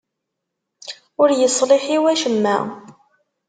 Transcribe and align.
Ur 1.21 1.29
iṣliḥ 1.33 1.83
i 1.95 1.97
wacemma. 2.01 2.57